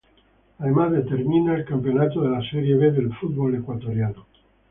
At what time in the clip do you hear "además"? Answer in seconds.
0.57-0.93